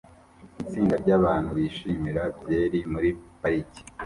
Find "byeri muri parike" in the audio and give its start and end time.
2.41-3.81